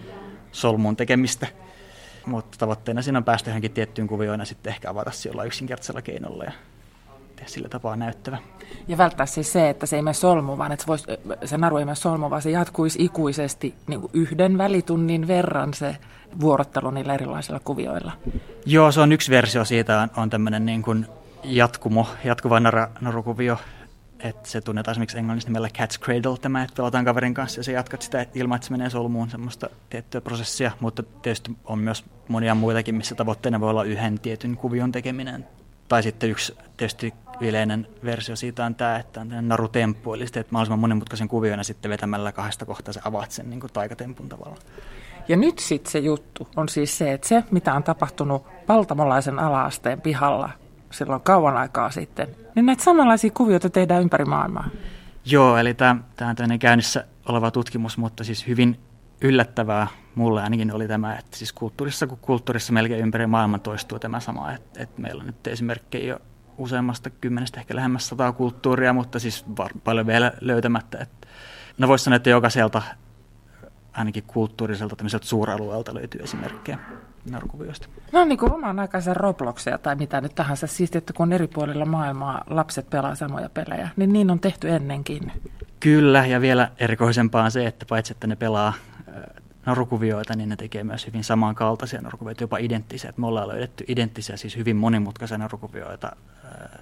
solmuun 0.52 0.96
tekemistä 0.96 1.46
mutta 2.26 2.58
tavoitteena 2.58 3.02
siinä 3.02 3.18
on 3.18 3.24
päästä 3.24 3.50
johonkin 3.50 3.70
tiettyyn 3.70 4.08
kuvioon 4.08 4.40
ja 4.40 4.46
sitten 4.46 4.72
ehkä 4.72 4.90
avata 4.90 5.10
se 5.10 5.28
jollain 5.28 5.46
yksinkertaisella 5.46 6.02
keinolla 6.02 6.44
ja 6.44 6.52
tehdä 7.36 7.50
sillä 7.50 7.68
tapaa 7.68 7.96
näyttävä. 7.96 8.38
Ja 8.88 8.98
välttää 8.98 9.26
siis 9.26 9.52
se, 9.52 9.70
että 9.70 9.86
se 9.86 9.96
ei 9.96 10.02
mene 10.02 10.14
solmu, 10.14 10.58
vaan 10.58 10.72
että 10.72 10.82
se, 10.82 10.86
vois, 10.86 11.06
se 11.44 11.58
naru 11.58 11.76
ei 11.76 11.84
mene 11.84 11.94
solmu, 11.94 12.30
vaan 12.30 12.42
se 12.42 12.50
jatkuisi 12.50 13.04
ikuisesti 13.04 13.74
niin 13.86 14.00
kuin 14.00 14.10
yhden 14.14 14.58
välitunnin 14.58 15.28
verran 15.28 15.74
se 15.74 15.96
vuorottelu 16.40 16.90
niillä 16.90 17.14
erilaisilla 17.14 17.60
kuvioilla. 17.60 18.12
Joo, 18.66 18.92
se 18.92 19.00
on 19.00 19.12
yksi 19.12 19.30
versio 19.30 19.64
siitä, 19.64 20.00
on, 20.00 20.10
on 20.16 20.30
tämmöinen 20.30 20.66
niin 20.66 20.82
kuin 20.82 21.06
jatkumo, 21.44 22.06
jatkuva 22.24 22.60
narukuvio, 23.00 23.58
että 24.22 24.48
se 24.48 24.60
tunnetaan 24.60 24.92
esimerkiksi 24.92 25.18
englanniksi 25.18 25.48
nimellä 25.48 25.68
cat's 25.78 25.98
cradle, 26.00 26.38
tämä, 26.38 26.62
että 26.62 26.76
pelataan 26.76 27.04
kaverin 27.04 27.34
kanssa 27.34 27.60
ja 27.60 27.64
se 27.64 27.72
jatkat 27.72 28.02
sitä 28.02 28.26
ilman, 28.34 28.56
että 28.56 28.66
se 28.66 28.72
menee 28.72 28.90
solmuun 28.90 29.30
semmoista 29.30 29.70
tiettyä 29.90 30.20
prosessia, 30.20 30.72
mutta 30.80 31.02
tietysti 31.02 31.56
on 31.64 31.78
myös 31.78 32.04
monia 32.28 32.54
muitakin, 32.54 32.94
missä 32.94 33.14
tavoitteena 33.14 33.60
voi 33.60 33.70
olla 33.70 33.84
yhden 33.84 34.20
tietyn 34.20 34.56
kuvion 34.56 34.92
tekeminen. 34.92 35.46
Tai 35.88 36.02
sitten 36.02 36.30
yksi 36.30 36.56
tietysti 36.76 37.14
yleinen 37.40 37.86
versio 38.04 38.36
siitä 38.36 38.64
on 38.64 38.74
tämä, 38.74 38.96
että 38.96 39.20
on 39.20 39.48
narutemppu, 39.48 40.14
eli 40.14 40.26
sitten, 40.26 40.40
että 40.40 40.52
mahdollisimman 40.52 40.78
monimutkaisen 40.78 41.28
kuvion 41.28 41.58
ja 41.58 41.64
sitten 41.64 41.90
vetämällä 41.90 42.32
kahdesta 42.32 42.64
kohtaa 42.64 42.92
se 42.92 43.00
avaat 43.04 43.30
sen 43.30 43.50
niin 43.50 43.60
kuin 43.60 43.72
taikatempun 43.72 44.28
tavalla. 44.28 44.56
Ja 45.28 45.36
nyt 45.36 45.58
sitten 45.58 45.92
se 45.92 45.98
juttu 45.98 46.48
on 46.56 46.68
siis 46.68 46.98
se, 46.98 47.12
että 47.12 47.28
se, 47.28 47.44
mitä 47.50 47.74
on 47.74 47.82
tapahtunut 47.82 48.66
Paltamolaisen 48.66 49.38
alaasteen 49.38 50.00
pihalla 50.00 50.50
silloin 50.92 51.20
kauan 51.20 51.56
aikaa 51.56 51.90
sitten, 51.90 52.28
niin 52.54 52.66
näitä 52.66 52.84
samanlaisia 52.84 53.30
kuvioita 53.34 53.70
tehdään 53.70 54.02
ympäri 54.02 54.24
maailmaa. 54.24 54.68
Joo, 55.24 55.56
eli 55.56 55.74
tämä, 55.74 55.96
on 56.20 56.36
tämmöinen 56.36 56.58
käynnissä 56.58 57.04
oleva 57.28 57.50
tutkimus, 57.50 57.98
mutta 57.98 58.24
siis 58.24 58.46
hyvin 58.46 58.80
yllättävää 59.20 59.86
mulle 60.14 60.42
ainakin 60.42 60.72
oli 60.72 60.88
tämä, 60.88 61.16
että 61.16 61.36
siis 61.36 61.52
kulttuurissa 61.52 62.06
kuin 62.06 62.20
kulttuurissa 62.22 62.72
melkein 62.72 63.00
ympäri 63.00 63.26
maailman 63.26 63.60
toistuu 63.60 63.98
tämä 63.98 64.20
sama, 64.20 64.52
että, 64.52 64.82
että 64.82 65.02
meillä 65.02 65.20
on 65.20 65.26
nyt 65.26 65.46
esimerkkejä 65.46 66.08
jo 66.08 66.18
useammasta 66.58 67.10
kymmenestä, 67.10 67.60
ehkä 67.60 67.76
lähemmäs 67.76 68.08
sataa 68.08 68.32
kulttuuria, 68.32 68.92
mutta 68.92 69.18
siis 69.18 69.44
var, 69.56 69.70
paljon 69.84 70.06
vielä 70.06 70.32
löytämättä. 70.40 70.98
Että, 70.98 71.28
no 71.78 71.88
voisi 71.88 72.04
sanoa, 72.04 72.16
että 72.16 72.30
jokaiselta 72.30 72.82
ainakin 73.92 74.24
kulttuuriselta 74.26 74.96
tämmöiseltä 74.96 75.26
suuralueelta 75.26 75.94
löytyy 75.94 76.22
esimerkkejä 76.22 76.78
narkuvioista. 77.30 77.88
No 78.12 78.24
niin 78.24 78.38
kuin 78.38 78.52
oman 78.52 78.78
aikaisen 78.78 79.16
Robloxia 79.16 79.78
tai 79.78 79.96
mitä 79.96 80.20
nyt 80.20 80.34
tahansa, 80.34 80.66
siis 80.66 80.96
että 80.96 81.12
kun 81.12 81.32
eri 81.32 81.46
puolilla 81.46 81.84
maailmaa 81.84 82.44
lapset 82.46 82.90
pelaa 82.90 83.14
samoja 83.14 83.48
pelejä, 83.48 83.88
niin 83.96 84.12
niin 84.12 84.30
on 84.30 84.40
tehty 84.40 84.68
ennenkin. 84.68 85.32
Kyllä, 85.80 86.26
ja 86.26 86.40
vielä 86.40 86.70
erikoisempaa 86.78 87.44
on 87.44 87.50
se, 87.50 87.66
että 87.66 87.86
paitsi 87.88 88.12
että 88.12 88.26
ne 88.26 88.36
pelaa 88.36 88.68
äh, 88.68 89.14
narukuvioita, 89.66 90.36
niin 90.36 90.48
ne 90.48 90.56
tekee 90.56 90.84
myös 90.84 91.06
hyvin 91.06 91.24
samankaltaisia 91.24 92.00
narukuvioita, 92.00 92.44
jopa 92.44 92.58
identtisiä. 92.58 93.10
Että 93.10 93.20
me 93.20 93.26
ollaan 93.26 93.48
löydetty 93.48 93.84
identtisiä, 93.88 94.36
siis 94.36 94.56
hyvin 94.56 94.76
monimutkaisia 94.76 95.38
narukuvioita 95.38 96.16
äh, 96.44 96.80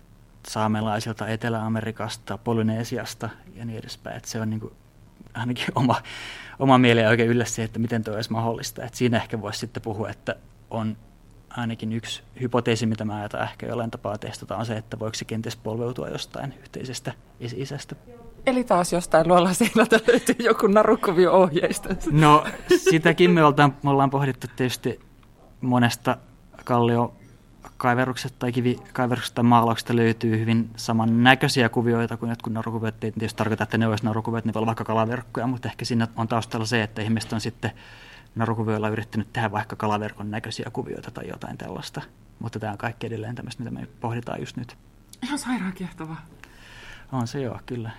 saamelaisilta, 0.48 1.28
Etelä-Amerikasta, 1.28 2.38
Polyneesiasta 2.38 3.28
ja 3.54 3.64
niin 3.64 3.78
edespäin. 3.78 4.16
Että 4.16 4.30
se 4.30 4.40
on 4.40 4.50
niin 4.50 4.60
kuin 4.60 4.72
ainakin 5.34 5.66
oma, 5.74 6.02
oma 6.58 6.78
mieli 6.78 7.06
oikein 7.06 7.28
yllä 7.28 7.44
se, 7.44 7.62
että 7.62 7.78
miten 7.78 8.04
tuo 8.04 8.14
olisi 8.14 8.32
mahdollista. 8.32 8.84
Et 8.84 8.94
siinä 8.94 9.16
ehkä 9.16 9.42
voisi 9.42 9.58
sitten 9.58 9.82
puhua, 9.82 10.10
että 10.10 10.36
on 10.70 10.96
ainakin 11.50 11.92
yksi 11.92 12.22
hypoteesi, 12.40 12.86
mitä 12.86 13.04
mä 13.04 13.16
ajattelen 13.16 13.48
ehkä 13.48 13.66
jollain 13.66 13.90
tapaa 13.90 14.18
testata, 14.18 14.56
on 14.56 14.66
se, 14.66 14.76
että 14.76 14.98
voiko 14.98 15.14
se 15.14 15.24
kenties 15.24 15.56
polveutua 15.56 16.08
jostain 16.08 16.54
yhteisestä 16.60 17.12
isi-isästä. 17.40 17.96
Eli 18.46 18.64
taas 18.64 18.92
jostain 18.92 19.28
luolla 19.28 19.52
seinältä 19.52 20.00
löytyy 20.06 20.34
joku 20.38 20.66
narukuvio 20.66 21.32
ohjeista. 21.32 21.88
No 22.10 22.44
sitäkin 22.76 23.30
me 23.30 23.44
ollaan, 23.44 23.76
me 23.82 23.90
ollaan 23.90 24.10
pohdittu 24.10 24.46
tietysti 24.56 25.00
monesta 25.60 26.16
kallio 26.64 27.14
kaiveruksesta 27.80 28.38
tai 28.38 28.52
kivikaiveruksesta 28.52 29.34
tai 29.34 29.44
maalauksesta 29.44 29.96
löytyy 29.96 30.38
hyvin 30.38 30.70
samannäköisiä 30.76 31.68
kuvioita 31.68 32.16
kuin 32.16 32.30
jotkut 32.30 32.52
narukuviot. 32.52 33.04
Ei 33.04 33.12
tietysti 33.12 33.38
tarkoita, 33.38 33.64
että 33.64 33.78
ne 33.78 33.86
olisi 33.86 34.04
narukuviot, 34.04 34.44
ne 34.44 34.54
voi 34.54 34.60
olla 34.60 34.66
vaikka 34.66 34.84
kalaverkkoja, 34.84 35.46
mutta 35.46 35.68
ehkä 35.68 35.84
siinä 35.84 36.08
on 36.16 36.28
taustalla 36.28 36.66
se, 36.66 36.82
että 36.82 37.02
ihmiset 37.02 37.32
on 37.32 37.40
sitten 37.40 37.70
narukuvioilla 38.34 38.88
yrittänyt 38.88 39.32
tehdä 39.32 39.50
vaikka 39.50 39.76
kalaverkon 39.76 40.30
näköisiä 40.30 40.70
kuvioita 40.72 41.10
tai 41.10 41.28
jotain 41.28 41.58
tällaista. 41.58 42.02
Mutta 42.38 42.58
tämä 42.58 42.72
on 42.72 42.78
kaikki 42.78 43.06
edelleen 43.06 43.34
tämmöistä, 43.34 43.62
mitä 43.62 43.80
me 43.80 43.86
pohditaan 44.00 44.40
just 44.40 44.56
nyt. 44.56 44.76
Ihan 45.22 45.38
sairaan 45.38 45.72
kiehtovaa. 45.72 46.26
On 47.12 47.26
se 47.26 47.40
joo, 47.40 47.60
kyllä. 47.66 47.90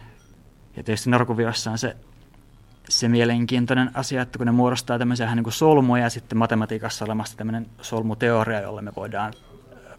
Ja 0.77 0.83
tietysti 0.83 1.09
narukuvioissa 1.09 1.71
on 1.71 1.77
se, 1.77 1.95
se 2.89 3.07
mielenkiintoinen 3.07 3.91
asia, 3.93 4.21
että 4.21 4.37
kun 4.37 4.47
ne 4.47 4.51
muodostaa 4.51 4.99
tämmöisiä 4.99 5.35
niin 5.35 5.43
kuin 5.43 5.53
solmuja 5.53 6.03
ja 6.03 6.09
sitten 6.09 6.37
matematiikassa 6.37 7.05
olemassa 7.05 7.37
tämmöinen 7.37 7.65
solmuteoria, 7.81 8.61
jolla 8.61 8.81
me 8.81 8.91
voidaan 8.95 9.33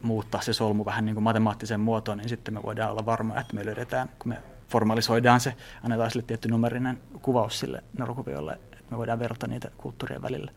muuttaa 0.03 0.41
se 0.41 0.53
solmu 0.53 0.85
vähän 0.85 1.05
niin 1.05 1.15
kuin 1.15 1.25
matemaattiseen 1.25 1.81
muotoon, 1.81 2.19
niin 2.19 2.29
sitten 2.29 2.55
me 2.55 2.63
voidaan 2.63 2.91
olla 2.91 3.07
varmoja, 3.07 3.41
että 3.41 3.55
me 3.55 3.67
löydetään, 3.67 4.09
kun 4.19 4.29
me 4.29 4.39
formalisoidaan 4.69 5.41
se, 5.41 5.55
annetaan 5.83 6.11
sille 6.11 6.25
tietty 6.27 6.49
numerinen 6.49 6.99
kuvaus 7.23 7.61
sille 7.61 7.85
narukuviolle, 7.99 8.53
että 8.53 8.85
me 8.91 8.97
voidaan 8.99 9.19
verrata 9.19 9.47
niitä 9.47 9.71
kulttuurien 9.77 10.23
välillä. 10.23 10.53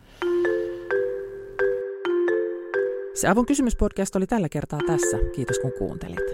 Se 3.14 3.28
Avun 3.28 3.46
kysymyspodcast 3.46 4.16
oli 4.16 4.26
tällä 4.26 4.48
kertaa 4.48 4.80
tässä. 4.86 5.18
Kiitos 5.34 5.58
kun 5.58 5.72
kuuntelit. 5.78 6.24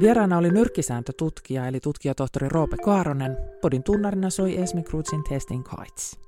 Vieraana 0.00 0.38
oli 0.38 0.50
nyrkkisääntötutkija 0.50 1.66
eli 1.66 1.80
tutkijatohtori 1.80 2.48
Roope 2.48 2.76
Kaaronen. 2.76 3.36
Podin 3.60 3.82
tunnarina 3.82 4.30
soi 4.30 4.60
Esme 4.60 4.82
Krutsin 4.82 5.24
Testing 5.28 5.64
Kites. 5.68 6.20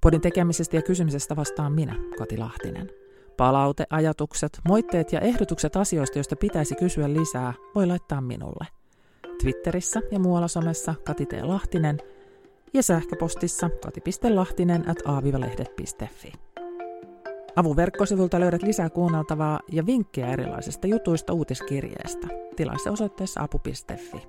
Podin 0.00 0.20
tekemisestä 0.20 0.76
ja 0.76 0.82
kysymisestä 0.82 1.36
vastaan 1.36 1.72
minä, 1.72 1.94
Kati 2.18 2.38
Lahtinen. 2.38 2.90
Palaute, 3.38 3.86
ajatukset, 3.90 4.60
moitteet 4.68 5.12
ja 5.12 5.20
ehdotukset 5.20 5.76
asioista, 5.76 6.18
joista 6.18 6.36
pitäisi 6.36 6.74
kysyä 6.74 7.12
lisää, 7.12 7.52
voi 7.74 7.86
laittaa 7.86 8.20
minulle. 8.20 8.66
Twitterissä 9.42 10.00
ja 10.10 10.18
muualla 10.18 10.48
somessa 10.48 10.94
Kati 11.04 11.26
T. 11.26 11.32
Lahtinen 11.42 11.98
ja 12.74 12.82
sähköpostissa 12.82 13.70
kati.lahtinen 13.82 14.90
at 14.90 14.98
aavivalehdet.fi. 15.04 16.32
Avun 17.56 17.76
verkkosivulta 17.76 18.40
löydät 18.40 18.62
lisää 18.62 18.90
kuunneltavaa 18.90 19.60
ja 19.72 19.86
vinkkejä 19.86 20.32
erilaisista 20.32 20.86
jutuista 20.86 21.32
uutiskirjeestä. 21.32 22.28
Tilaa 22.56 22.78
se 22.78 22.90
osoitteessa 22.90 23.40
apu.fi. 23.42 24.28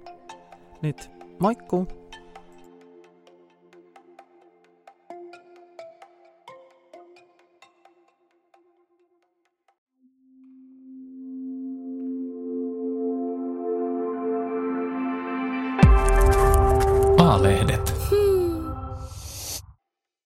Nyt, 0.81 1.11
moikku! 1.39 1.87